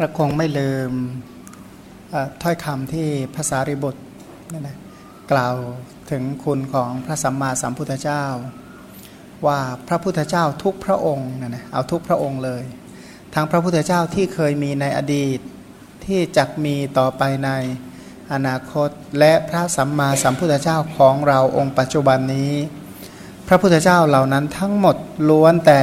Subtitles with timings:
[0.00, 0.92] เราคงไม่ลืม
[2.42, 4.02] ถ้อยคำที่ภาษาริบุตร
[4.52, 4.76] นะนะ
[5.32, 5.54] กล่าว
[6.10, 8.24] ถึงคุณของพระสัมมาสัมพุทธเจ้า
[9.46, 9.58] ว่า
[9.88, 12.62] พระพุทธเจ้าทุกพระองค์นะนะเอาทุกพระองค์เลย
[13.34, 15.38] ทั้งพระพุทธเจ้าที่เคยมีในอดีต
[16.04, 17.50] ที่จะมีต่อไปใน
[18.32, 18.88] อนาคต
[19.18, 22.52] และพระสัมมาสัมพุทธเจ้าของเราองค์ปัจจุบันนี้
[23.48, 24.96] พระพุทธเจ้าเหล่านั้นทั้งหมด
[25.28, 25.82] ล้วนแต่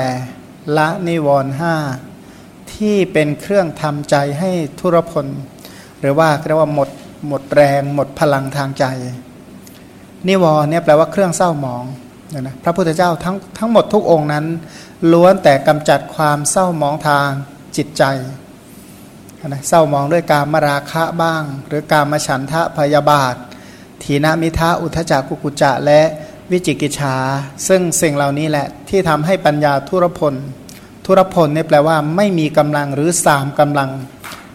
[0.78, 1.76] ละนิวรณ์ห้า
[2.82, 5.26] ที่เป็นเครื่องทำใจให้ทุรพล
[6.02, 6.90] หรือว่าเรียกว่าหมด
[7.28, 8.86] หมดแรงหมดพลังทางใจ
[10.28, 11.84] นิวรณ์เนี่ยแปลว่าเครื่องเศร้าหมอง
[12.34, 14.46] นะนะพระพุทธเจ้าทั้งทั้งหมดทุกองค์นั้น
[15.12, 17.28] ล้วนแต่กำจัดความเศร้าหมองทาง
[17.78, 18.04] จิตใจ
[19.48, 23.36] นะเศร้าหมองด้วยการมราคะบ้าง หรือการมฉันทะพยาบาท
[24.04, 26.02] ถีนามิทะอุทจักกุกุจะและ
[26.52, 27.16] วิจิกิจฉา
[27.68, 30.34] ซึ่งสิ่งเหล่านี้แหละที่ทำให้ปัญญาทุรพล
[31.06, 33.90] ทุรพลเนี่ยแปลว่าไม่มีกำลังหรือสามกำลัง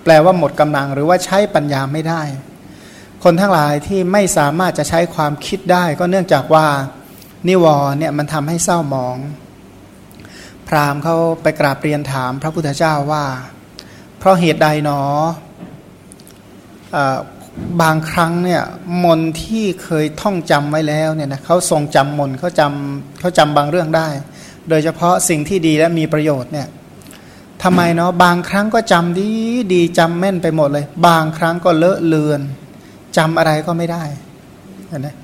[0.05, 2.23] แปลว่าหมดกำลังหรือว่าใช้ปัญญาไม่ได้
[3.25, 6.67] คนทั้งหลายที่ไม่สามารถจะใช้ความคิดได้ ก็เนื่องจากว่า
[7.49, 9.17] นิวรเนี่ยมันทำให้เศร้าหมอง
[10.69, 13.25] พราหมณ์เขาไปกราบเรียนถามพระพุทธเจ้าว่า
[14.19, 15.01] เพราะเหตุใดหนอ
[17.83, 18.63] บางครั้งเนี่ย
[19.05, 24.09] มนที่เคยท่องจำไว้แล้วเนี่ยนะเขาทรงจำมนเขาจำเขาจำบางเรื่องได้
[24.69, 26.69] โดยเฉพาะสิ่งที่ดีและมีประโยชน์เนี่ย
[27.63, 29.31] ทำไมเนาะบางครั้งก็จำดี
[29.75, 32.41] ดีจำแม่นไปหมดเลย บางครั้งก็เลอะเลือน
[33.17, 34.05] จำอะไรก็ไม่ได้
[34.99, 35.17] นะ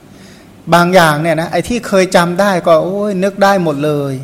[0.74, 4.14] บางอย่างเนี่ยนะไอ้ที่เคยจำได้ก็โอ้ยนึกได้หมดเลย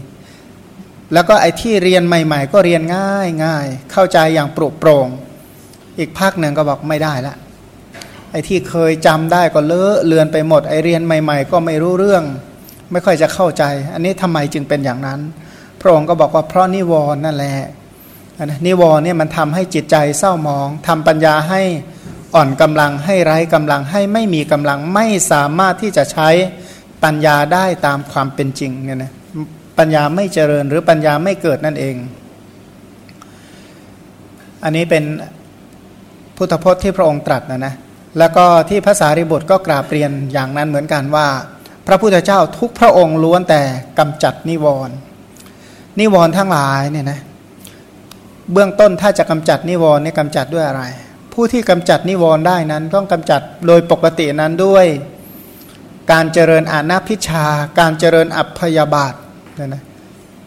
[1.12, 5.08] แล้วก็ไอ้ที่เรียนใหม่ ๆ ก็เรียนง่ายง่ายเข้าใจอย่างปรุโปร่ง
[5.98, 7.34] อีกภาคหนึ่งก็บอกไม่ได้ละ
[8.32, 12.24] ไอ้ที่เคยจำได้ก็เลอะเลือนไปหมดไอ้เรียนใหม่ ๆ ก็ไม่รู้เรื่อง
[12.92, 15.20] ไม่ค่อยจะเข้าใจ อันนี้ทำไมจึงเป็นอย่างนั้น
[15.80, 17.56] พระองค์ก็บอกว่าเพราะนิวรณ์นั่นแหละ
[18.66, 21.62] นิวรณ์เนี่ยมันทำให้จิตใจเศร้าหมองทำปัญญาให้
[22.34, 26.28] อ่อนกำลังให้ไร้กำลังให้ไม่มีกำลังไม่สามารถที่จะใช้
[27.04, 29.12] ปัญญาได้ตามความเป็นจริงเนี่ยนะ
[29.78, 31.96] ปัญญาไม่เจริญหรือปัญญาไม่เกิดนั่นเอง
[34.64, 35.04] อันนี้เป็น
[36.36, 37.74] พุทธพจน์ที่พระองค์ตรัสนะนะ
[38.18, 41.26] แล้วก็ที่ภาษาริบุตรก็กราบเรียนอย่างนั้นเหมือนกันว่า
[41.88, 43.62] พระพุทธเจ้าทุกพระองค์ล้วนแต่
[43.98, 44.96] กำจัดนิวรณ์
[46.00, 47.20] นิวรณ์ทั้งหลายเนี่ยนะ
[48.52, 50.82] เบื้องต้นถ้าจะกำจัดนิวรณ์เนี่ยกำจัดด้วยอะไร
[51.32, 54.86] ผู้ที่กำจัดนิวรณ์ได้นั้นต้องกำจัดโดยปกตินั้นด้วย
[56.12, 57.44] การเจริญอานาพิชา
[57.78, 59.14] การเจริญอัพยาบาท
[59.56, 59.82] เนี่ยนะ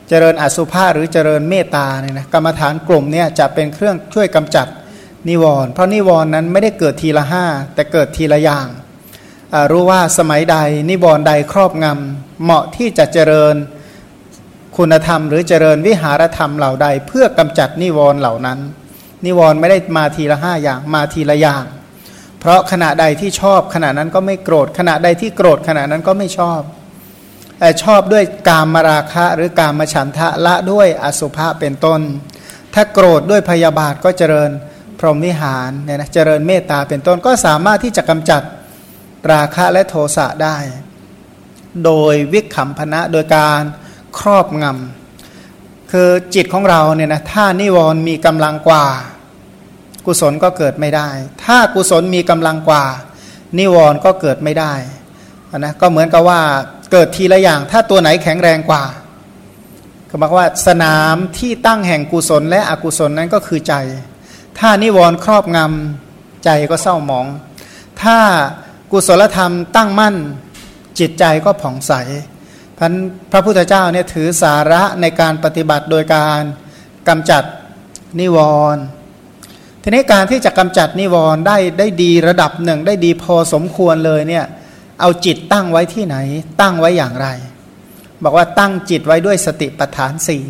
[0.10, 4.68] เจริญอสุภาหรือเจริญเมตตาเนี่ยนะกรรมฐานกลุ่มเนี่ยจะเป็นเครื่องช่วยกำจัด
[5.30, 8.68] นิวรณ์เพราะนิวรณ์นั้นไม่ได้เกิดทีละห้าแต่เกิดทีละอย่าง
[9.72, 10.58] รู้ว่าสมัยใด
[10.90, 13.56] นิบรณ์ใดครอบงำเหมาะที่จะเจริญ
[14.78, 18.60] คุณธรรม หรือเจริญวิหารธรรมเหล่าใด เพื่อกำจัดนิวรณ์เหล่านั้น
[19.26, 21.64] นิวรณ์ไม่ได้มาทีละห้าอย่างมาทีละอย่าง
[22.40, 26.62] เพราะขณะใดที่ชอบขณะนั้นก็ไม่โกรธขณะใดที่โกรธขณะนั้นก็ไม่ชอบ
[27.60, 32.02] แต่ชอบด้วยกามมาราคะหรือกามฉันทะละด้วยอสุภะเป็นต้น
[32.74, 34.50] ถ้าโกรธด้วยพยาบาทก็เจริญ
[35.00, 38.42] พรหมวิหารเนี่ยนะเจริญเมตตาเป็นต้นก็สามารถที่จะกำจัด
[39.32, 40.58] ราคะและโทสะได้
[41.86, 43.62] โดยวิคขำพนะโดยการ
[44.20, 48.86] ครอบงำคือจิตของเราเนี่ยนะถ้านิวรณ์มีกำลังกว่า
[50.06, 51.10] กุศลก็เกิดไม่ได้
[51.46, 52.86] ถ้ากุศลมีกำลังกว่า
[53.60, 54.74] นิวรณ์ก็เกิดไม่ได้
[55.58, 56.42] นะก็เหมือนกับว่า
[56.92, 58.84] เกิดทีละอย่าง ถ้าตัวไหนแข็งแรงกว่า
[60.10, 63.74] ก็หมายว่าสนามที่ตั้งแห่งกุศลและอกุศลนั้นก็คือใจ
[64.60, 67.28] ถ้านิวรณ์ครอบงำใจก็เศร้าหมอง
[68.02, 68.18] ถ้า
[68.92, 70.16] กุศลธรรมตั้งมั่น
[71.00, 71.94] จิตใจก็ผ่องใส
[72.78, 72.94] พัน
[73.32, 76.42] พระพุทธเจ้าเนี่ยถือสาระในการปฏิบัติโดยการ
[77.08, 77.44] กำจัด
[78.20, 78.38] นิว
[78.76, 78.84] รณ์
[79.82, 84.46] ทีนี้การที่จะกำจัดนิวรณ์ได้ได้ดีระดับหนึ่ง ได้ดีพอสมควรเลยเนี่ย
[85.02, 86.18] เอาจิตตั้งไว้ที่ไหน
[86.62, 87.28] ตั้งไว้อย่างไร
[88.24, 90.44] บอกว่าตั้งจิตไว้ด้วยสติปัฏฐานสี่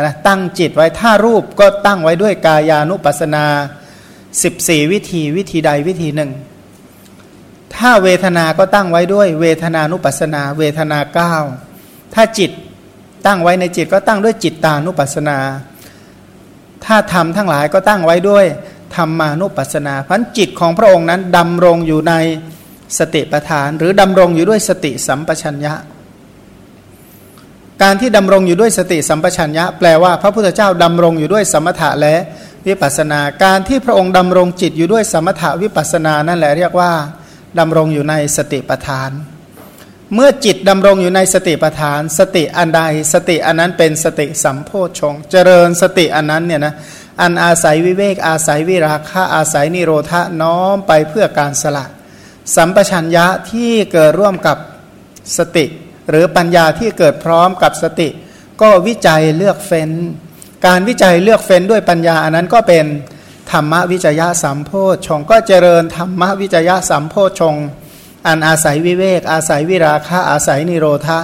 [0.00, 3.46] นะตั้งจิตไว้ถ้ารูปก็ตั้งไว้ด้วยกายานุปัสนา
[4.18, 6.32] 14 วิธีวิธีใดวิธีหนึ่ง
[7.74, 11.34] ถ้าเวทนาก็ตั้งไว้ด้วย เวทนานุปัสนา เวทนาเก้า
[12.14, 12.50] ถ้าจิต
[13.26, 15.38] ตั้งไว้ในจิตก็ตั้งด้วยจิตตานุปัสนา
[16.84, 18.44] ถ้าธรรมทั้งหลายก็ตั้งไว้ด้วย
[18.96, 22.14] ธรรมานุปัสนาพันจิตของพระองค์นั้นดำรงอยู่ใน
[22.98, 25.74] สติปัฏฐาน หรือดำรงอยู่ด้วยสติสัมปชัญญะ
[27.82, 32.14] การที่ดำรงอยู่ด้วยสติสัมปชัญญะ แปลว่าพระพุทธเจ้าดำรงอยู่ด้วยสมถะและ
[32.66, 36.92] วิปัสนา การที่พระองค์ดำรงจิตอยู่ด้วยสมถะวิปัสนานั่นแหละเรียกว่า
[37.58, 39.10] ดำรงอยู่ในสติปัฏฐาน
[40.14, 42.80] เมื่อจิตดำรงอยู่ในสติปัฏฐาน สติอันใด
[43.12, 44.70] สติอันนั้นเป็นสติสัมโพ
[45.00, 46.74] ชงเจริญสติอันนั้นเนี่ยนะ
[47.20, 51.84] อันอาศัยวิเวกอาศัยวิราคะอาศัยนิโรธะน้อมไปเพื่อการสละ
[52.56, 54.56] สัมปชัญญะที่เกิดร่วมกับ
[55.38, 55.64] สติ
[56.10, 58.08] หรือปัญญาที่เกิดพร้อมกับสติ
[58.62, 59.90] ก็วิจัยเลือกเฟ้น
[60.66, 62.86] การวิจัยเลือกเฟ้นด้วยปัญญาอันนั้นก็เป็น
[63.50, 67.54] ธรรมวิจยะสัมโพชฌงก็เจริญธรรมวิจยะสัมโพชฌง
[68.26, 71.18] อันอาศัยวิเวก อาศัยวิราคะอาศัยนิโรธะ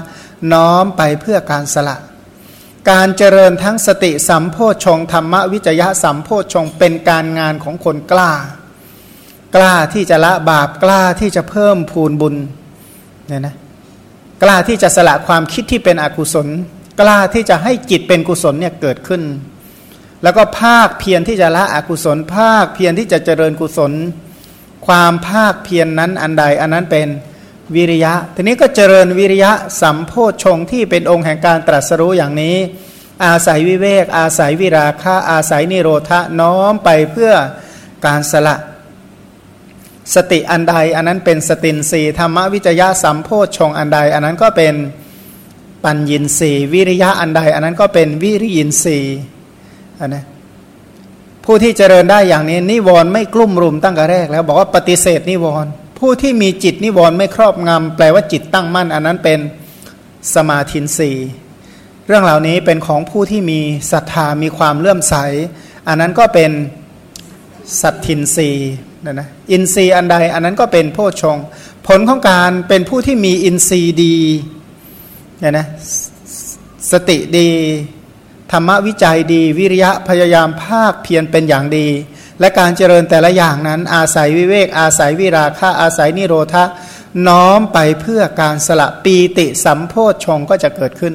[0.53, 1.97] น้อมไปเพื่อการสละ
[2.91, 8.33] การเจริญทั้งสติสัมโพชงธรรมวิจยะสัมโพชงเป็นการงานของคนกล้า
[9.55, 12.35] กล้าที่จะละบาปกล้าที่จะเพิ่มพูนบุญ
[13.29, 13.57] เนี่ยนะ
[14.43, 16.49] กล้าที่จะสละความคิดที่เป็นอกุศล
[17.01, 19.23] กล้าที่จะให้จิตเป็นกุศลเนี่ยเกิดขึ้น
[20.23, 23.93] แล้วก็ภาคเพียรที่จะละอกุศล ภาคเพียรที่จะเจริญกุศล
[24.87, 27.09] ความภาคเพียรนนั้นอันใดอันนั้นเป็น
[27.75, 32.57] วิริยะ ทีนี้ก็เจริญวิริยะสัมโพชงที่เป็นองค์แห่งการตรัสรู้อย่างนี้
[33.25, 37.33] อาศัยวิเวก อาศัยวิราคะ อาศัยนิโรธะน้อมไปเพื่อ
[38.07, 38.57] การสละ
[40.15, 44.75] สติอันใดอันนั้นเป็นสตินสีธรรมวิจยะสัมโพชงอันใด อันนั้นก็เป็น
[45.85, 48.99] ปัญญินสีวิริยะอันใด อันนั้นก็เป็นวิริยินสี
[50.01, 50.25] อันนะ
[51.45, 59.39] ผู้ที่เจริญได้อย่างนี้ นิวรณ์ไม่กลุ่มรุมตั้งแต่แรก แล้วบอกว่าปฏิเสธนิวรณ์ผู้ที่มีจิตนิวรณ์ไม่ครอบงำแปลว่าจิตตั้งมั่น อันนั้นเป็น
[60.35, 61.11] สมาธินี
[62.07, 63.61] เรื่องเหล่านี้เป็นของผู้ที่มี
[63.93, 65.15] ศรัทธามีความเลื่อมใส
[65.89, 66.51] อันนั้นก็เป็น
[67.81, 68.51] สัตทินรี
[69.05, 71.37] นะนะอินทรีย์อันใดอันนั้นก็เป็นโพชง
[71.87, 74.17] ผลของการเป็นผู้ที่มีอินทรีย์ดี
[75.41, 75.67] เนี่ยนะ
[76.93, 77.49] สติดี
[78.53, 81.89] ธรรมวิจัยดีวิริยะพยายามภาคเพียรเป็นอย่างดี
[82.41, 86.65] และการเจริญแต่ละอย่างนั้น อาศัยวิเวก อาศัยวิราคะอาศัยนิโรธะ
[87.29, 91.15] น้อมไปเพื่อการสละปีติสัมโพชฌงก็จะเกิดขึ้น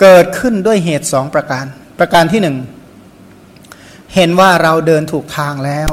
[0.00, 1.64] เกิดขึ้นด้วยเหตุสองประการ
[1.98, 2.56] ประการที่หนึ่ง
[4.14, 5.88] เห็นว่าเราเดินถูกทางแล้ว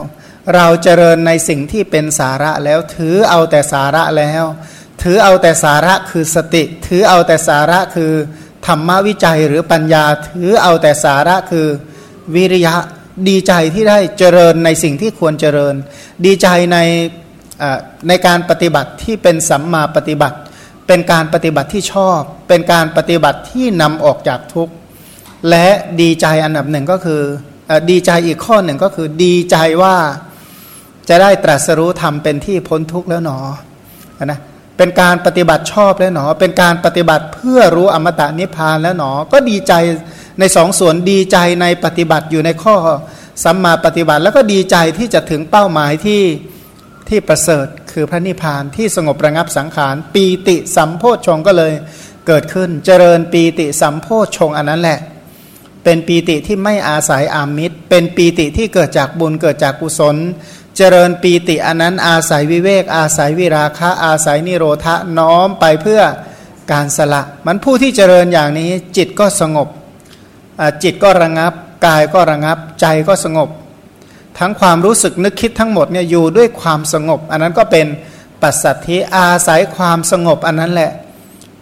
[0.55, 4.43] เราเจริญในสิ่งที่เป็นสาระแล้วถือเอาแต่สาระแล้ว
[5.01, 8.13] ถือเอาแต่สาระคือสติ ถือเอาแต่สาระคือ
[8.69, 11.67] ธรรมวิจัยหรือปัญญาถือเอาแต่สาระคือ
[12.35, 12.75] วิริยะ
[13.29, 15.75] ดีใจที่ได้เจริญในสิ่งที่ควรเจริญ
[16.25, 16.77] ดีใจใน
[18.07, 20.37] ในการปฏิบัติที่เป็นสัมมาปฏิบัติ
[20.87, 24.73] เป็นการปฏิบัติที่ชอบ เป็นการปฏิบัติที่นำออกจากทุกข์
[25.49, 25.67] และ
[26.01, 27.21] ดีใจอันดับหนึ่งก็คือ
[27.69, 29.95] อดีใจอีกข้อหนึ่งก็คือดีใจว่า
[31.09, 33.37] จะได้ตรัสรู้ธรรมเป็นที่พ้นทุกข์แล้วหนอ
[34.25, 34.39] นะ
[34.79, 39.73] เป็นการปฏิบัติชอบแล้วหนอ เป็นการปฏิบัติเพื่อรู้อมตะนิพพานแล้วหนอ ก็ดีใจ
[40.39, 42.75] ในสองส่วนดีใจในปฏิบัติอยู่ในข้อ
[43.43, 46.23] สัมมาปฏิบัติแล้วก็ดีใจที่จะถึงเป้าหมายที่
[47.09, 51.73] ที่ประเสริฐคือพระนิพพานที่สงบระงับสังขาร ปีติสัมโพชฌงก็เลย
[52.27, 54.99] เกิดขึ้นเจริญปีติสัมโพชฌงอันนั้นแหละ
[55.83, 60.15] เป็นปีติที่ไม่อาศัยอามิตร เป็นปีติที่เกิดจากบุญเกิดจากกุศล
[60.77, 66.01] เจริญปีติอันนั้นอาศัยวิเวก อาศัยวิราคะ อาศัยนิโรธะน้อมไปเพื่อ
[66.71, 69.67] การสละ มันผู้ที่เจริญอย่างนี้จิตก็สงบ
[70.83, 71.53] จิตก็ระงับ
[71.85, 73.49] กายก็ระงับ ใจก็สงบ
[74.39, 77.87] ทั้งความรู้สึกนึกคิดทั้งหมดเนี่ยอยู่ด้วยความสงบ อันนั้นก็เป็น
[78.41, 80.91] ปัสสัทธิอาศัยความสงบอันนั้นแหละ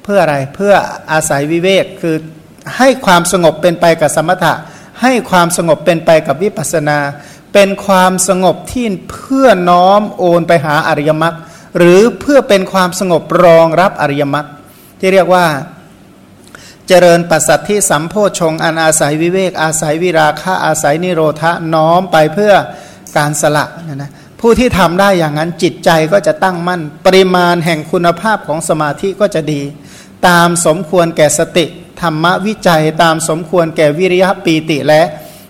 [0.04, 0.74] เพื่ออะไรเพื่อ
[1.12, 2.15] อาศัยวิเวกคือ
[2.77, 4.54] ให้ความสงบเป็นไปกับสมถะ
[5.01, 6.97] ให้ความสงบเป็นไปกับวิปัสนา
[7.59, 11.35] เป็นความสงบที่เพื่อน้อมโอนไปหาอริยมรรค
[11.78, 14.47] หรือเพื่อเป็นความสงบรองรับอริยมรรค
[14.99, 15.45] ที่เรียกว่า
[16.87, 22.54] เจริญปัสสัทที่สัมโพชงอันอาศัยวิเวก อาศัยวิราคะอาศัยนิโรธะน้อมไปเพื่อ
[23.18, 29.61] การสละนะนะผู้ที่ทำได้อย่างนั้นจิตใจก็จะตั้งมั่น ปริมาณแห่งคุณภาพของสมาธิก็จะดี
[30.28, 31.66] ตามสมควรแก่สติ
[32.02, 35.04] ธรรมวิจัยตามสมควรแก่วิริยะปีติและ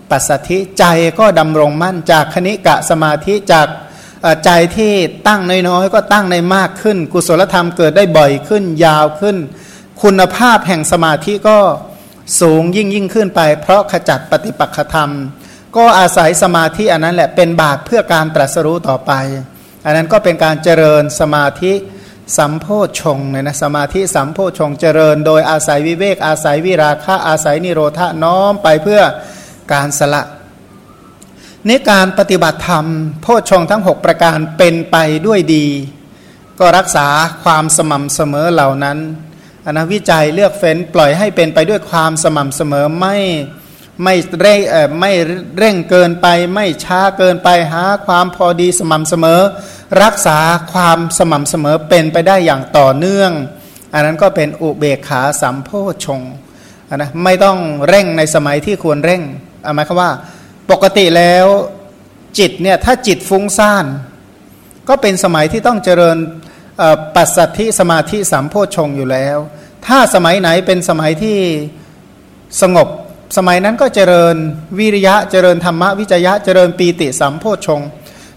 [0.10, 0.86] ปัสสธิใจ
[1.20, 3.68] ก็ดำรงมั่นจากคณิกะสมาธิจาก
[4.46, 4.94] ใจที่
[5.28, 9.38] ตั้งน้อยๆก็ตั้งในมากขึ้น กุศลธรรมเกิดได้บ่อยขึ้นยาวขึ้น
[10.02, 11.58] คุณภาพแห่งสมาธิก็
[12.42, 15.12] สูงยิ่งยิ่งขึ้นไป เพราะขจัดปฏิปักษธรรม
[15.76, 19.12] ก็อาศัยสมาธิอันนั้นแหละเป็นบาตเพื่อการตรัสรู้ต่อไป
[19.86, 21.74] อันนั้นก็เป็นการเจริญสมาธิ
[22.38, 22.66] สัมโพ
[23.02, 29.02] ชงเนี่ยนะสมาธิสัมโพชงเจริญ โดยอาศัยวิเวกอาศัยวิราคะอาศัยนิโรธน้อมไปเพื่อ
[29.72, 30.24] การสละ
[31.68, 32.86] นี่การปฏิบัติธรรม
[33.22, 34.96] โพชงทั้ง 6 ประการเป็นไป
[35.28, 35.66] ด้วยดี
[36.60, 37.08] ก็รักษา
[37.44, 38.98] ความสม่ำเสมอเหล่านั้น
[39.66, 43.18] อนะวิจัยเลือกเฟ้นปล่อยให้เป็นไปด้วยความสม่ำเสมอไม่
[44.04, 45.12] ไม่เร่งเออไม่
[45.58, 49.42] เร่งเกินไป ไม่ช้าเกินไปหาความพอดีสม่ำเสมอ
[50.04, 50.40] รักษา
[50.74, 53.32] ความสม่ำเสมอเป็นไปได้อย่างต่อเนื่อง
[53.94, 55.70] อันนั้นก็เป็นอุเบกขาสัมโพ
[56.06, 56.22] ชง
[56.90, 57.58] นนะไม่ต้อง
[57.88, 59.22] เร่งในสมัยที่ควรเร่ง
[59.76, 60.12] หมายความว่า
[60.72, 61.46] ปกติแล้ว
[62.40, 63.86] จิตเนี่ยถ้าจิตฟุ้งซ่าน
[64.90, 66.18] ก็เป็นสมัยที่ต้องเจริญ
[67.16, 69.38] ปัสสัทธิสมาธิสัมโพชงอยู่แล้ว
[69.88, 71.40] ถ้าสมัยไหนเป็นสมัยที่
[72.62, 72.88] สงบ
[73.38, 74.36] สมัยนั้นก็เจริญ
[74.80, 77.82] วิริยะเจริญธรรมวิจยะเจริญปีติสัมโพชง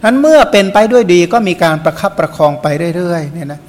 [0.05, 3.61] นั้นเมื่อเป็นไปด้วยดีก็มีการประคับประคองไปเรื่อยๆเนี่ยนะ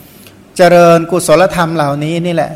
[0.57, 2.51] เจริญกุศลธรรมเหล่านี้นี่แหละ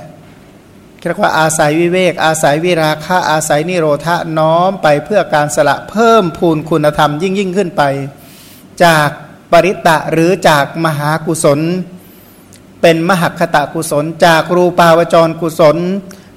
[1.05, 7.81] เรียกว่าอาศัยวิเวก อาศัยวิราคะอาศัยนิโรธะน้อมไปเพื่อการสละเพิ่มพูนคุณธรรมยิ่งยิ่งขึ้นไป
[8.83, 9.09] จาก
[9.51, 11.59] ปริตะหรือจากมหากุศล
[12.81, 15.77] เป็นมหคตะกุศล จากรูปาวจรกุศล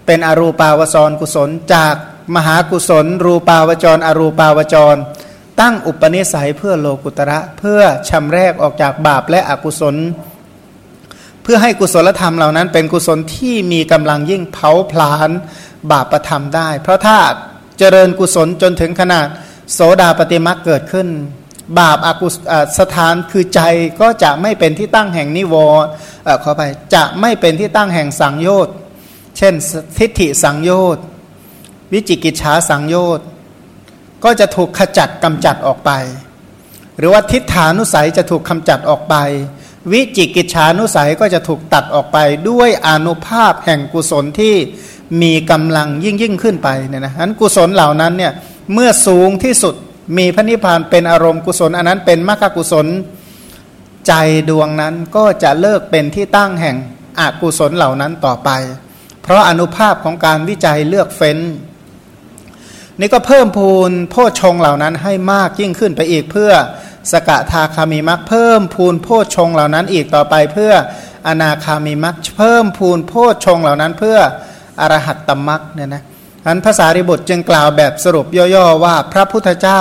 [0.06, 1.94] เป็นอรูปาวจรกุศล จาก
[2.34, 4.96] มหากุศล รูปาวจร อรูปาวจร
[5.60, 9.96] ตั้งอุปนิสัยเพื่อโลกุตระเพื่อชำแรกออกจากบาปและอกุศล
[11.50, 15.30] พื่อให้กุศลธรรมเหล่านั้น เป็นกุศลที่มีกำลังยิ่งเผาผลาญ
[15.90, 17.18] บาปประธรรมได้ เพราะถ้า
[17.78, 19.26] เจริญกุศลจนถึงขนาด
[19.72, 21.08] โสดาปฏิมักเกิดขึ้น
[21.78, 22.34] บาปอากุศ
[22.78, 23.60] สถานคือใจ
[24.00, 25.88] ก็จะไม่เป็นที่ตั้งแห่งนิวรณ์
[26.42, 26.62] ขอไป
[26.94, 28.74] จะไม่เป็นที่ตั้งแห่งสังโยชน์
[29.36, 29.54] เช่น
[29.98, 31.02] ทิฏฐิสังโยชน์
[31.92, 33.26] วิจิกิจฉาสังโยชน์
[34.24, 35.90] ก็จะถูกขจัดกำจัดออกไป
[36.98, 39.16] หรือว่าทิฏฐานุสัยจะถูกกำจัดออกไป
[39.92, 42.18] วิจิกิจฉานุสัยก็จะถูกตัดออกไป
[42.48, 44.54] ด้วยอนุภาพแห่งกุศลที่
[45.22, 48.32] มีกำลังยิ่งยิ่งขึ้นไปเนี่ยนะนั้นกุศลเหล่านั้นเนี่ย
[48.72, 49.74] เมื่อสูงที่สุด
[50.18, 52.86] มีพระนิพพานเป็นอารมณ์กุศล อันนั้นเป็นมรรคกุศล
[54.06, 54.12] ใจ
[54.48, 56.76] ดวงนั้นก็จะเลิกเป็นที่ตั้งแห่ง
[57.20, 58.50] อกุศลเหล่านั้นต่อไป
[59.22, 61.38] เพราะอนุภาพของการวิจัยเลือกเฟ้น
[63.00, 66.52] นี่ก็เพิ่มพูนโพชงเหล่านั้นให้มากยิ่งขึ้นไปอีกเพื่อ
[67.12, 70.72] สกทาคามีมักเพิ่มพูนโพชฌงเหล่านั้นอีกต่อไปเพื่อ
[71.28, 74.18] อนาคามีมักเพิ่มพูนโพชฌงเหล่านั้นเพื่อ
[74.80, 76.02] อรหัตตมักเนี่ยนะ
[76.46, 79.80] อันภาษาริบุตรจึงกล่าวแบบสรุปย่อๆว่าพระพุทธเจ้า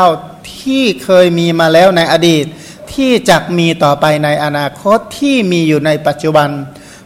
[0.62, 2.46] ที่เคยมีมาแล้วในอดีต
[2.94, 6.50] ที่จะมีต่อไปในอนาคตที่มีอยู่ในปัจจุบัน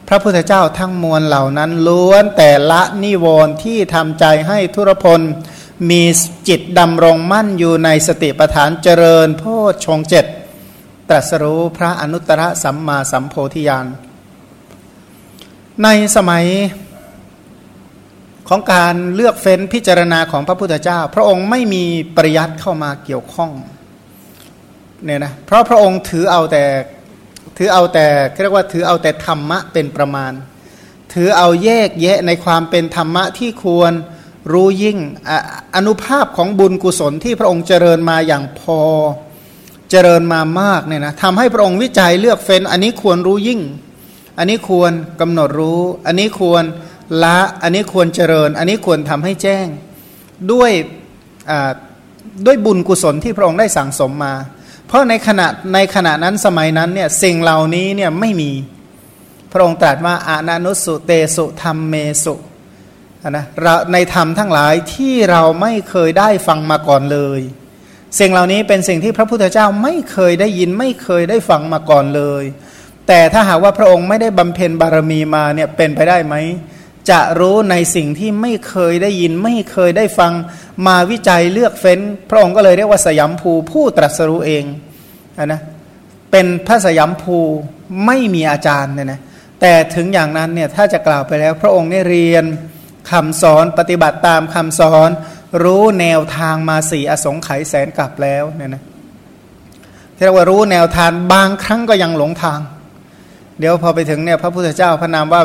[0.08, 5.22] พระพุทธเจ้าทั้งมวลเหล่านั้นล้วนแต่ละนิวรณ์ที่ทำใจให้ทุรพล
[5.90, 6.04] มี
[6.50, 9.44] จิตดำรงมั่นอยู่ในสติปัฏฐานเจริญโพ
[9.86, 10.26] ชงเจ็ด
[11.10, 13.88] ตรัสรู้พระอนุตตรสัมมาสัมโพธิญาณ
[15.84, 16.46] ในสมัย
[18.50, 21.84] ของการเลือกเฟ้นพิจารณาของพระพุทธเจ้า พระองค์ไม่มี
[22.16, 23.52] ปริยัติเข้ามาเกี่ยวข้อง
[25.06, 26.64] เนี่ยนะเพราะพระองค์ถือเอาแต่
[27.58, 28.08] ถือเอาแต่
[28.42, 30.32] เรียกว่าถือเอาแต่ธรรมะเป็นประมาณ
[31.14, 33.94] ถือเอาแยกแยะในความเป็นธรรมะที่ควร
[34.52, 34.98] รู้ยิ่ง
[35.76, 38.80] อนุภาพของบุญกุศลที่พระองค์เจริญมาอย่างพอ
[39.90, 43.62] เจริญมามากเนี่ยนะทำให้พระองค์วิจัยเลือกเฟ้น อันนี้ควรรู้ยิ่ง
[44.38, 46.64] อันนี้ควรกำหนดรู้ อันนี้ควร
[47.24, 49.68] ละอันนี้ควรเจริญ อันนี้ควรทำให้แจ้ง
[50.52, 50.72] ด้วย
[52.46, 54.34] ด้วยบุญกุศลที่พระองค์ได้สั่งสมมา
[54.88, 58.52] เพราะในขณะในขณะนั้นสมัยนั้นเนี่ยสิ่งเหล่านี้เนี่ยไม่มี
[59.52, 62.36] พระองค์ตรัสว่าอานานุสุเตสุธรรมเมสุ
[63.30, 63.46] นะ
[63.94, 67.42] ในธรรมทั้งหลายที่เราไม่เคยได้ฟังมาก่อนเลย
[68.20, 72.44] สิ่งเหล่านี้เป็นสิ่งที่พระพุทธเจ้าไม่เคยได้ยินไม่เคยได้ฟังมาก่อนเลย
[73.08, 76.36] แต่ถ้าหากว่าพระองค์ไม่ได้บำเพ็ญบารมีมาเนี่ยเป็นไปได้ไหม
[77.12, 80.34] จะรู้ในสิ่งที่ไม่เคยได้ยินไม่เคยได้ฟัง
[80.88, 82.00] มาวิจัยเลือกเฟ้น
[82.30, 84.64] พระองค์ก็เลยเรียกว่าสยามภูผู้ตรัสรู้เอง
[85.46, 85.62] นะ
[86.32, 87.38] เป็นพระสยามภู
[88.06, 89.20] ไม่มีอาจารย์เนี่ยนะ
[89.62, 92.46] แต่ถึงอย่างนั้นเนี่ยถ้าจะกล่าวไปแล้ว พระองค์ได้เรียน
[93.12, 95.10] คำสอนปฏิบัติตามคำสอน
[95.64, 98.84] รู้แนวทางมาสี่อสงไขยแสนกลับแล้วเนี่ยนะ
[100.16, 102.60] ที่เรียกว่ารู้แนวทางบางครั้งก็ยังหลงทาง
[103.60, 105.42] เดี๋ยวพอไปถึงเนี่ยพระพุทธเจ้าพระนามว่า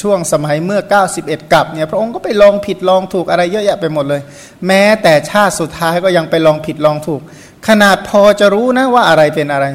[0.00, 0.80] ช่วงสมัยเมื่อ
[1.16, 4.20] 91 กับเนี่ยพระองค์ก็ไปลองผิดลองถูกอะไรเยอะแยะไปหมดเลย
[4.66, 7.20] แม้แต่ชาติสุดท้ายก็ยังไปลองผิดลองถูก
[7.68, 9.66] ขนาดพอจะรู้นะว่าอะไรเป็นอะไร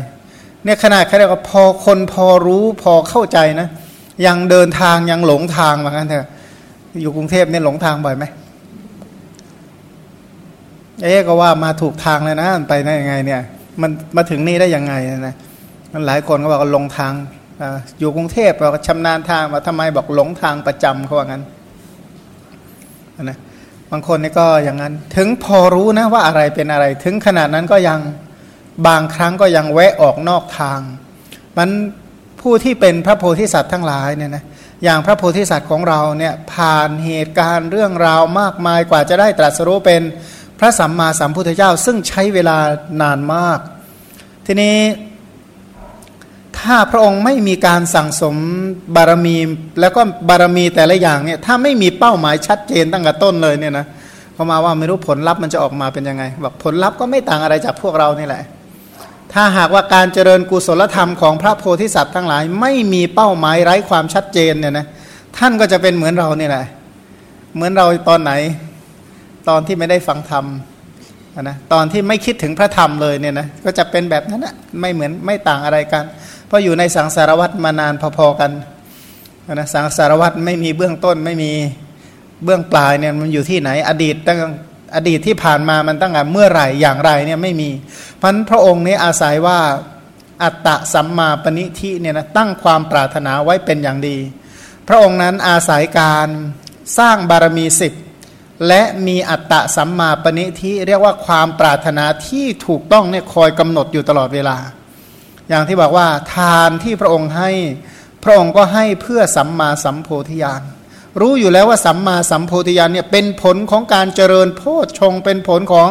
[0.63, 3.67] เนี่ยขนาดเขาเรียกว่าพอคนพอรู้พอเข้าใจนะ
[4.25, 6.27] ยังเดินทางยังหลงทางเหมือนกันเถอะ
[7.01, 8.25] อยู่กรุงเทพเนี่ยหลงทางบ่อยไหม
[11.03, 13.41] เอ๊ก็ว่ามาถูกทางเลยนะไปได้ยังไง เนี่ย
[13.81, 14.93] มันมาถึงนี่ได้ยังไง
[15.27, 15.35] นะ
[15.93, 17.13] มันหลายคนก็บอกว่าลงทาง
[17.99, 21.43] อยู่กรุงเทพเราชำนาญทางมาทำไมบอกหลงทางประจำเขาว่างั้น
[23.23, 23.37] นะ
[23.91, 27.99] บางคนนี่ก็อย่างนั้น ถึงพอรู้นะว่าอะไรเป็นอะไร ถึงขนาดนั้นก็ยัง
[28.87, 30.79] บางครั้งก็ยังแวะออกนอกทาง
[31.57, 31.69] มัน
[32.41, 34.43] ผู้ที่เป็นพระโพธิสัตว์ทั้งหลายเนี่ยนะ
[34.83, 40.01] อย่างพระโพธิสัตว์ของเราเนี่ยผ่านเหตุการณ์เรื่องราวมากมายกว่าจะได้ตรัสรู้เป็น
[40.59, 42.57] พระสัมมาสัมพุทธเจ้า ซึ่งใช้เวลา
[43.01, 43.59] นานมาก
[44.45, 44.77] ทีนี้
[46.59, 48.35] ถ้าพระองค์ไม่มีการสั่งสม
[48.95, 49.37] บารมี
[49.79, 53.85] แล้วก็บารมีแต่ละอย่างเนี่ยถ้าไม่มีเป้าหมายชัดเจนตั้งแต่ต้นเลยเนี่ยนะ
[54.33, 58.43] เขามาว่าไม่รู้ผลลัพธ์มันจะออกมาเป็นยังไงบอกผลลัพธ์ก็ไม่ต่างอะไรจากพวกเรานี่แหละ
[59.33, 64.85] ถ้าหากว่าการเจริญกุศลธรรมของพระโพธิสัตว์ทั้งหลาย ไม่มีเป้าหมายไร้ความชัดเจนเนี่ยนะ
[65.37, 66.65] ท่านก็จะเป็นเหมือนเราเนี่ยแหละ
[67.55, 68.31] เหมือนเราตอนไหน
[69.49, 70.45] ตอนที่ไม่ได้ฟังธรรม
[71.41, 76.03] นะตอนที่ไม่คิดถึงพระธรรมเลยเนี่ยนะก็จะเป็นแบบนั้นนะไม่เหมือนไม่ต่างอะไรกัน
[76.47, 78.51] เพราะอยู่ในสังสารวัตรมานานพอๆกัน
[79.53, 81.51] นะสังสารวัตรไม่มีเบื้องต้นไม่มี
[82.43, 84.39] เบื้องปลายเนี่ยมันอยู่ที่ไหนอดีตตั้ง
[84.95, 87.69] อดีตที่ผ่านมามันตั้งแต่เมื่อไหร่อย่างไรเนี่ยไม่มี
[88.21, 89.59] พันพระองค์นี้อาศัยว่า
[90.43, 94.17] อัตตะสัมมาปณิทิเนี่ยนะตั้งความปรารถนาไว้เป็นอย่างดี
[94.87, 96.27] พระองค์นั้นอาศัยการ
[96.97, 97.93] สร้างบารมีสิบ
[98.67, 104.57] และมีอัตตะสัมมาปณิทิเรียกว่าความปรารถนาที่ถูกต้องเนี่ยคอยกำหนดอยู่ตลอดเวลา
[105.49, 107.51] อย่างที่บอกว่าทานที่พระองค์ให้
[108.23, 110.61] พระองค์ก็ให้เพื่อสัมมาสัมโพธิญาณ
[111.19, 115.89] รู้อยู่แล้วว่าสัมมาสัมโพธิญาณเนี่ยเป็นผลของการเจริญโพชฌงเป็นผลของ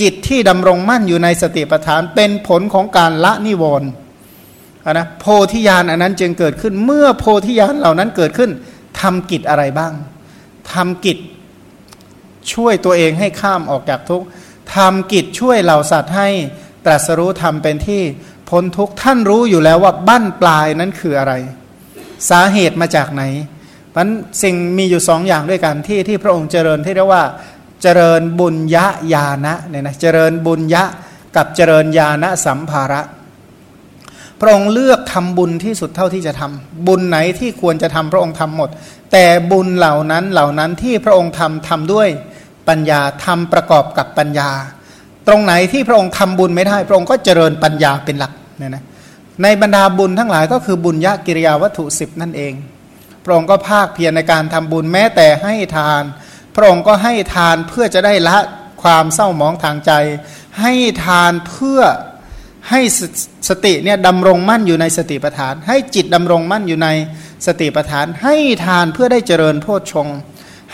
[0.00, 3.90] จิตที่ดำรงมั่นอยู่ในสติปัฏฐาน เป็นผลของการละนิวรณ์
[4.92, 8.50] นะโพธิญาณอันนั้นจึงเกิดขึ้นเมื่อโพธิญาณเหล่านั้นเกิดขึ้น
[9.00, 9.92] ทำกิจอะไรบ้าง
[10.72, 11.18] ทำกิจ
[12.52, 14.26] ช่วยตัวเองให้ข้ามออกจากทุกข์
[14.76, 16.28] ทำกิจช่วยเหล่าสัตว์ให้
[16.84, 18.02] ตรัสรู้ทำเป็นที่
[18.48, 21.32] พ้นทุกข์ท่านรู้อยู่แล้วว่าบั้นปลายนั้นคืออะไร
[22.30, 23.22] สาเหตุมาจากไหน
[23.96, 24.08] มัน
[24.42, 27.24] สิ่งมีอยู่สองอย่างด้วยกันที่ที่พระองค์เจริญที่เรียกว่า
[27.82, 30.84] เจริญบุญยะญาณะเนี่ยนะเจริญบุญยะ
[31.36, 33.00] กับเจริญญาณสัมภาระ
[34.40, 38.70] พระองค์เลือกทำบุญที่สุดเท่าที่จะทำบุญไหนที่ควรจะทำพระองค์ทำหมด
[39.12, 42.08] แต่บุญเหล่านั้นเหล่านั้นที่พระองค์ทำทำด้วย
[42.68, 44.50] ปัญญาทำประกอบกับปัญญา
[45.28, 48.84] ตรงไหนที่พระองค์ทำบุญไม่ได้ พระองค์ก็เจริญปัญญาเป็นหลักเนี่ยนะ
[49.42, 52.52] ในบรรดาบุญทั้งหลายก็คือบุญยะกิริยาวัตถุสิบนั่นเอง
[53.24, 56.02] พระองค์ก็ภาคเพียรในการทำบุญแม้แต่ให้ทาน
[56.54, 58.38] พระองค์ก็ให้ทานเพื่อจะได้ละ
[58.82, 59.92] ความเศร้าหมองทางใจ
[60.60, 60.72] ให้
[61.04, 61.80] ทานเพื่อ
[62.70, 62.80] ให้
[63.48, 66.88] สติเนี่ยดำรงมั่นอยู่ในสติปัฏฐาน ให้จิตดำรงมั่นอยู่ใน
[67.46, 70.08] สติปัฏฐาน ให้ทานเพื่อได้เจริญโพชฌง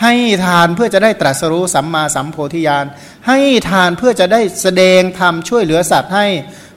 [0.01, 0.13] ให้
[0.45, 2.85] ทานเพื่อจะได้ตรัสรู้สัมมาสัมโพธิญาณ
[3.27, 6.25] ให้ทานเพื่อจะได้แสดงธรรมช่วยเหลือสัตว์ให้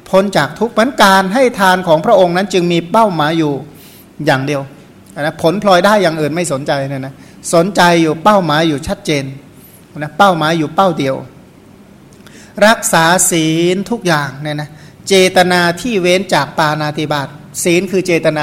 [0.08, 3.52] พ้นจากทุกข์มันการให้ทานของพระองค์นั้นจึงมีเป้าหมายอยู่
[4.26, 4.62] อย่างเดียว
[5.20, 7.14] นะผลพลอยได้อย่างอื่นไม่สนใจเนี่ยนะ
[7.54, 9.24] สนใจอยู่เป้าหมายอยู่ชัดเจน
[9.98, 11.16] นะเป้าหมายอยู่เป้าเดียว
[12.66, 14.68] รักษาศีลทุกอย่างเนี่ยนะ
[15.08, 17.28] เจตนาที่เว้นจากปานาติบาต
[17.64, 18.42] ศีลคือเจตนา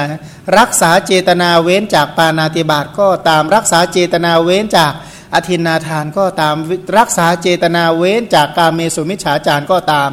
[0.58, 4.92] รักษาเจตนาเว้นจากปานาติบาตก็ตามรักษาเจตนาเว้นจาก
[5.34, 6.56] อธินาทานก็ตาม
[6.98, 10.10] รักษาเจตนาเว้นจากกาเมสุมิฉาจารก็ตาม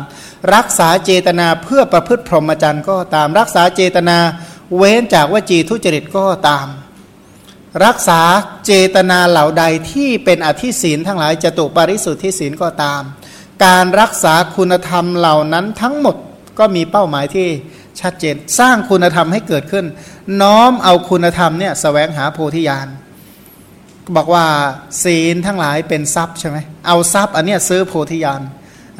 [0.55, 4.17] รักษาเจตนาเพื่อประพฤติพรหมจรรย์ก็ตามรักษาเจตนา
[4.75, 6.67] เว้นจากวจีทุจริตก็ตาม
[7.85, 8.21] รักษา
[8.65, 13.01] เจตนาเหล่าใดที่เป็นอธิศีลทั้งหลายจะตุปริสุทธิศีลก็ตาม
[13.65, 16.15] การรักษาคุณธรรมเหล่านั้นทั้งหมด
[16.59, 17.47] ก็มีเป้าหมายที่
[18.01, 19.85] ชัดเจนสร้างคุณธรรมให้เกิดขึ้น
[20.41, 22.87] น้อมเอาคุณธรรมเนี่ยสแสวงหาโพธิญาณ
[24.15, 24.45] บอกว่า
[25.03, 28.41] ศีลทั้งหลายเป็นทรัพย์ใช่ไหมเอาทรัพย์อันเนี้ยซื้อโพธิญาณ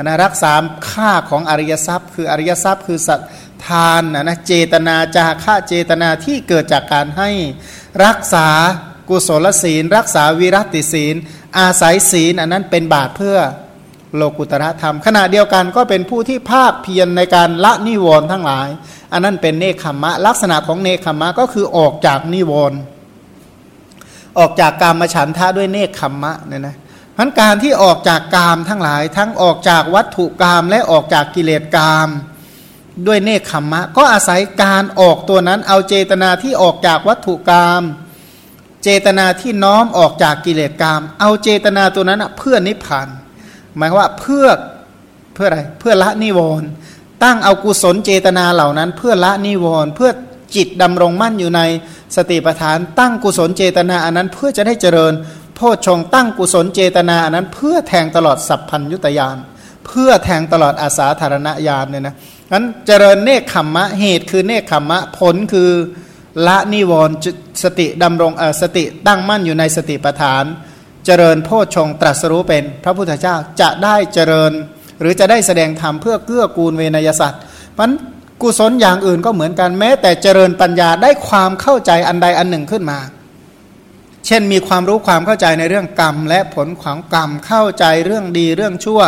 [0.01, 0.53] นะรักษา
[0.89, 3.19] ค่าของอริยทรัพย์ คืออริยทรัพย์คือสัต
[3.67, 7.29] ทานนะนะเจตนาจาค่าเจตนาที่เกิดจากการให้
[8.05, 8.47] รักษา
[9.09, 11.15] กุศลศีล รักษาวิรัติศีล
[11.59, 13.37] อาศัยศีลอันนั้นเป็นบาตเพื่อ
[14.15, 18.69] โลกุตระธรรม ขณะเดียวกันก็เป็นผู้ที่ภาคเพียรในการละนิวรณ์ทั้งหลาย
[19.11, 22.79] อันนั้นเป็นเนคขมะลักษณะของเนคขมะก็คือออกจากนิวรณ์
[24.39, 26.75] ออกจากกามฉันทะด้วยเนคขมะเนี่ยนะ
[27.17, 32.09] พันการที่ออกจากกามทั้งหลาย ทั้งออกจากวัตถุกามและออกจากกิเลสกาม
[33.07, 37.83] ด้วยเนคขมมะ ก็อาศัยการออกตัวนั้น เอาเจตนาที่ออกจากวัตถุกรรม
[38.83, 43.07] เจตนาที่น้อมออกจากกิเลสกรรมเอาเจตนาตัวนั้นเพื่อนิพพาน
[43.75, 44.45] หมายว่าเพื่อ
[45.33, 46.67] เพื่ออะไรเพื่อละนิวรณ์
[47.23, 50.11] ตั้งเอากุศลเจตนาเหล่านั้น เพื่อละนิวรณ์เพื่อ
[50.55, 51.61] จิตดำรงมั่นอยู่ใน
[52.15, 55.13] สติปัฏฐาน ตั้งกุศลเจตนาอันนั้นเพื่อจะได้เจริญ
[55.55, 59.37] โพชฌงตั้งกุศลเจตนาอันนั้น เพื่อแทงตลอดสัพพัญยุตยาน
[59.85, 62.15] เพื่อแทงตลอดอาสาธารณญาณเนี่ยนะ
[62.53, 65.69] นั้นเจริญเนคขมมะเหตุคือเนคขมมะผลคือ
[66.47, 67.15] ละนิวรณ์
[67.63, 68.31] สติดำรง
[68.61, 70.43] สติตั้งมั่นอยู่ในสติปัฏฐาน
[71.05, 74.51] เจริญโพชฌงตรัสรู้เป็นพระพุทธเจ้าจะได้เจริญ
[74.99, 77.41] หรือจะได้แสดงธรรมเพื่อเกื้อกูลเวนยสัตว์
[77.79, 77.91] มัน
[78.41, 82.99] กุศลอย่างอื่นก็เหมือนกันแม้ แต่เจริญปัญญาได้ความเข้าใจอันใดอันหนึ่งขึ้นมา
[84.27, 89.01] เช่นมีความรู้ความเข้าใจในเรื่องกรรม และผลของกรรมเข้าใจเรื่องดีเรื่องชั่ว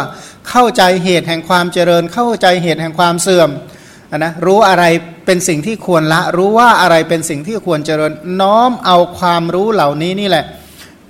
[0.50, 3.50] เข้าใจเหตุแห่งความเจริญ เข้าใจเหตุแห่งความเสื่อม
[4.18, 4.84] นะรู้อะไร
[5.26, 10.46] เป็นสิ่งที่ควรละ รู้ว่าอะไรเป็นสิ่งที่ควรเจริญ น้อมเอาความรู้เหล่านี้นี่แหละ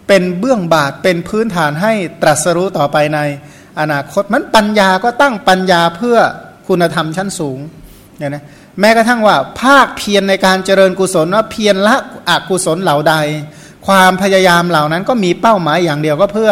[0.07, 3.19] เป็นเบื้องบาทเป็นพื้นฐานให้ตรัสรู้ต่อไปใน
[3.79, 6.17] อนาคตมันปัญญาก็ตั้งปัญญาเพื่อ
[6.67, 7.59] คุณธรรมชั้นสูง
[8.17, 8.43] เนี่ยนะ
[8.79, 11.95] แม้กระทั่งว่าภาคเพียรในการเจริญกุศลว่าเพียรละ
[12.29, 13.15] อกุศลเหล่าใด
[13.89, 16.51] ความพยายามเหล่านั้นก็มีเป้าหมายอย่างเดียวก็เพื่อ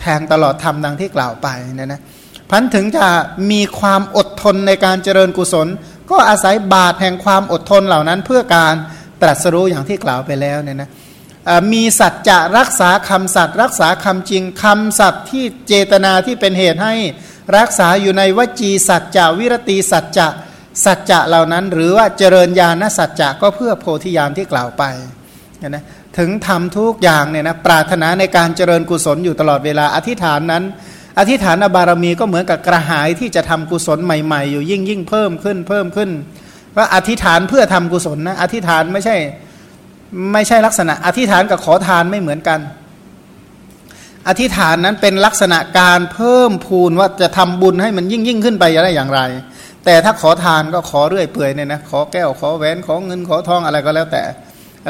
[0.00, 2.00] แทงตลอดธรรมดังที่กล่าวไปนี่ยนะ
[2.50, 3.06] พันถึงจะ
[3.50, 5.66] มีความอดทนในการเจริญกุศล
[6.10, 8.74] ก็อาศัยบาตแห่งความอดทนเหล่านั้น เพื่อการ
[9.22, 10.90] ตรัสรู้อย่างที่กล่าวไปแล้วเนี่ยนะ
[11.72, 16.94] มีสัจจะรักษาคำสัตย์รักษาคำจริงคำสัตย์ที่เจตนาที่เป็นเหตุให้
[17.56, 20.28] รักษาอยู่ในวจีสัจจะวิรติสัจจะ
[20.84, 24.84] สัจจะเหล่านั้น หรือว่าเจริญญาณสัจจะก็เพื่อโพธิญาณที่กล่าวไป
[25.68, 25.84] นะ
[26.18, 30.64] ถึงทำทุกอย่างเนี่ยนะปรารถนาในการเจริญกุศลอยู่ตลอดเวลาอธิษฐานนั้น
[31.18, 36.10] อธิษฐานบารมีก็เหมือนกับกระหายที่จะทำกุศลใหม่ๆ อยู่ยิ่งยิ่งเพิ่มขึ้นเพิ่มขึ้น
[36.76, 39.16] ว่าอธิษฐานเพื่อทำกุศลนะอธิษฐานไม่ใช่
[40.32, 42.60] ไม่ใช่ลักษณะ อธิษฐานกับขอทานไม่เหมือนกัน
[44.28, 49.20] อธิษฐานนั้นเป็นลักษณะการเพิ่มพูนว่าจะทำบุญให้มันยิ่งยิ่งขึ้นไปได้อย่างไร
[49.84, 54.22] แต่ถ้าขอทานก็ขอเรื่อยเปื่อยเนี่ยนะขอแก้วขอแหวนขอเงินขอทองอะไรก็แล้วแต่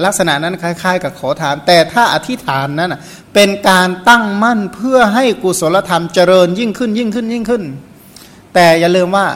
[0.04, 2.94] ลักษณะนั้นคล้ายๆ กับขอทาน แต่ถ้าอธิษฐานนั้น
[3.34, 7.62] เป็นการตั้งมั่นเพื่อให้กุศลธรรมเจริญยิ่งขึ้นยิ่งขึ้นยิ่งขึ้น
[8.54, 9.26] แต่อย่าลืมว่า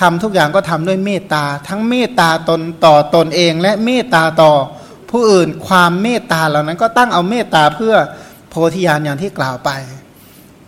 [0.00, 4.52] ทำทุกอย่างก็ทำด้วยเมตตา ทั้งเมตตาตนต่อตนเอง และเมตตาต่อ
[5.10, 7.94] ผู้อื่นความเมตตาเหล่านั้นก็ตั้งเอาเมตตาเพื่อ
[8.50, 9.70] โพธิญาณอย่างที่กล่าวไป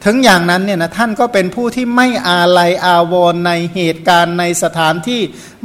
[0.04, 5.20] ถึงอย่างนั้นเนี่ยนะท่านก็เป็นผู้ที่ไม่อาลัยอาวรในเหตุการณ์ในสถานที่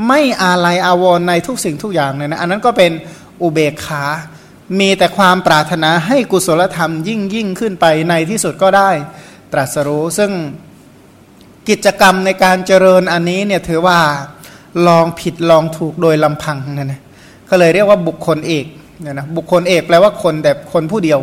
[0.08, 2.91] ไม่อาลัยอาวรในทุกสิ่งทุกอย่างเนี่ยนะอันนั้นก็เป็น
[3.41, 4.04] อุเบกขา
[4.80, 8.89] มีแต่ความปรารถนาให้กุศลธรรมยิ่งยิ่งขึ้นไปในที่สุดก็ได้
[9.54, 10.32] ตรัสรู้ซึ่ง
[11.69, 14.00] กิจกรรมในการเจริญอันนี้เนี่ยถือว่า
[14.88, 17.02] ลองผิดลองถูกโดยลำพังนะนะ
[17.50, 18.65] ก็เลยเรียกว่าบุคคลเอก
[19.02, 21.19] เนี่ยนะบุคคลเอกแปลว่าคนแต่คนผู้เดียว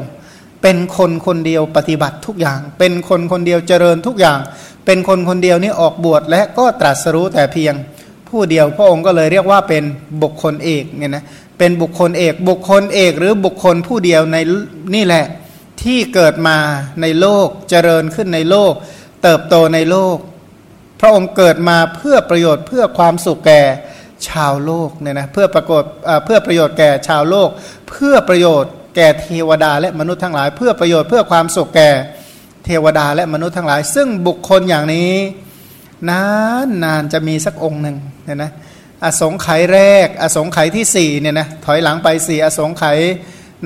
[0.63, 4.39] เป็นคนคนเดียวปฏิบัติทุกอย่าง เป็นคนคนเดียวเจริญทุกอย่าง
[4.87, 7.75] เป็นคนคนเดียวนี่ออกบวชและก็ตรัสรู้แต่เพียง
[8.29, 9.85] ผู้เดียวพระองค์ก็เลยเรียกว่าเป็น
[10.23, 11.25] บุคคลเอกเนี่ยนะ
[11.59, 14.37] เป็นบุคคลเอกบุคคลเอกหรือบุคคลผู้เดียวใน
[14.95, 15.27] นี่แหละ
[15.83, 16.57] ที่เกิดมา
[17.03, 18.73] ในโลกเจริญขึ้นในโลก
[19.23, 20.17] เติบโตในโลก
[21.01, 23.63] พระองค์เกิดมาเพื่อประโยชน์เพื่อความสุขแก่
[24.29, 25.83] ชาวโลกเนี่ยนะเพื่อประกฏ
[26.25, 27.49] เพื่อประโยชน์แก่ชาวโลก
[27.91, 31.91] เพื่อประโยชน์แก่เทวดาและมนุษย์ทั้งหลาย เพื่อประโยชน์เพื่อความสุขแก่
[32.65, 35.13] เทวดาและมนุษย์ทั้งหลาย ซึ่งบุคคลอย่างนี้
[36.11, 36.25] นา
[36.67, 38.53] นนานจะมีสักองค์หนึ่งเนี่ยนะ
[39.05, 42.99] อสงไขยแรก อสงไขยที่สี่เนี่ยนะถอยหลังไปสี่อสงไขย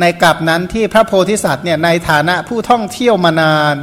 [0.00, 3.74] ในกลับนั้นที่พระโพธิสัตว์เนี่ยในฐานะผู้ท่องเที่ยวมานาน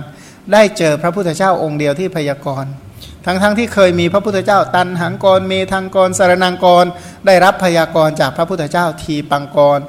[0.54, 2.72] ได้เจอพระพุทธเจ้าองค์เดียวที่พยากรณ์
[3.26, 6.86] ทั้งๆทที่เคยมีพระพุทธเจ้า ตันหังกรเมทังกรสารนังกร
[7.26, 9.80] ได้รับพยากรจากพระพุทธเจ้าทีปังกร